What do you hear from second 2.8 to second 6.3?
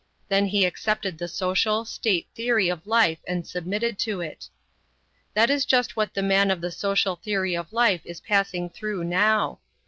life and submitted to it. That is just what the